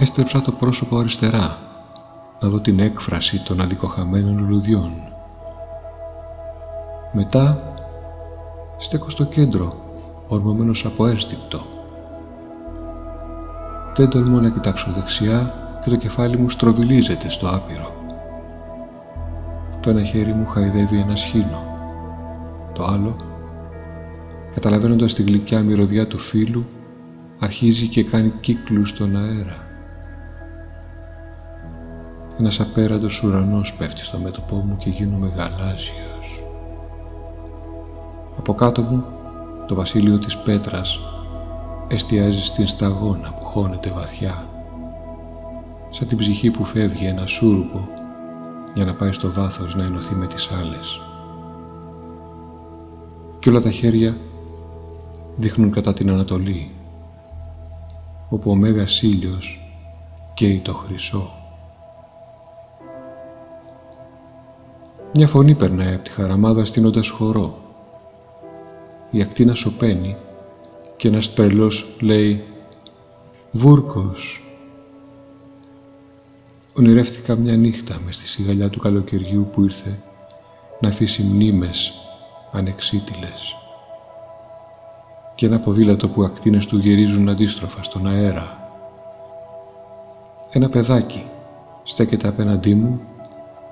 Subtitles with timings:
[0.00, 1.58] Έστρεψα το πρόσωπο αριστερά
[2.40, 4.92] να δω την έκφραση των αδικοχαμένων λουλουδιών.
[7.12, 7.74] Μετά
[8.78, 9.74] στέκω στο κέντρο,
[10.28, 11.62] ορμωμένος από ένστικτο.
[13.94, 15.54] Δεν τολμώ να κοιτάξω δεξιά
[15.84, 17.92] και το κεφάλι μου στροβιλίζεται στο άπειρο.
[19.80, 21.62] Το ένα χέρι μου χαϊδεύει ένα σχήνο.
[22.72, 23.16] Το άλλο,
[24.54, 26.66] καταλαβαίνοντας τη γλυκιά μυρωδιά του φίλου,
[27.38, 29.67] αρχίζει και κάνει κύκλους στον αέρα.
[32.38, 36.42] Ένας απέραντος ουρανός πέφτει στο μέτωπό μου και γίνομαι γαλάζιος.
[38.38, 39.04] Από κάτω μου
[39.66, 41.00] το βασίλειο της πέτρας
[41.88, 44.48] εστιάζει στην σταγόνα που χώνεται βαθιά
[45.90, 47.88] σαν την ψυχή που φεύγει ένα σούρουπο
[48.74, 51.00] για να πάει στο βάθος να ενωθεί με τις άλλες.
[53.38, 54.16] Και όλα τα χέρια
[55.36, 56.70] δείχνουν κατά την Ανατολή
[58.28, 59.72] όπου ο Μέγας ήλιος
[60.34, 61.37] καίει το χρυσό.
[65.18, 67.58] Μια φωνή περνάει από τη χαραμάδα στείνοντας χορό.
[69.10, 70.16] Η ακτίνα σωπαίνει
[70.96, 72.44] και ένας τρελός λέει
[73.50, 74.42] «Βούρκος».
[76.72, 79.98] Ονειρεύτηκα μια νύχτα μες στη σιγαλιά του καλοκαιριού που ήρθε
[80.80, 81.92] να αφήσει μνήμες
[82.52, 83.56] ανεξίτηλες
[85.34, 88.70] και ένα ποδήλατο που ακτίνες του γυρίζουν αντίστροφα στον αέρα.
[90.50, 91.24] Ένα παιδάκι
[91.84, 93.00] στέκεται απέναντί μου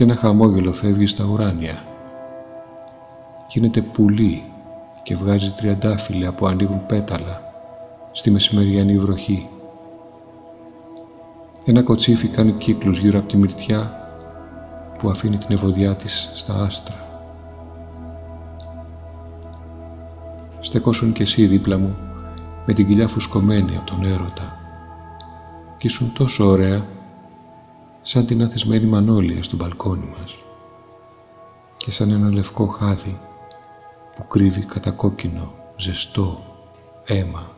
[0.00, 1.84] και ένα χαμόγελο φεύγει στα ουράνια.
[3.48, 4.44] Γίνεται πουλί
[5.02, 7.52] και βγάζει τριαντάφυλλα που ανοίγουν πέταλα
[8.12, 9.48] στη μεσημεριανή βροχή.
[11.64, 14.08] Ένα κοτσίφι κάνει κύκλους γύρω από τη μυρτιά
[14.98, 17.06] που αφήνει την ευωδιά της στα άστρα.
[20.60, 21.96] Στεκόσουν κι εσύ δίπλα μου
[22.66, 24.58] με την κοιλιά φουσκωμένη από τον έρωτα
[25.78, 26.84] κι ήσουν τόσο ωραία
[28.10, 30.38] σαν την αθισμένη μανόλια στο μπαλκόνι μας
[31.76, 33.20] και σαν ένα λευκό χάδι
[34.16, 36.40] που κρύβει κατά κόκκινο, ζεστό
[37.04, 37.50] αίμα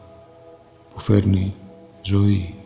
[0.95, 1.55] που φέρνει
[2.03, 2.62] ζωή.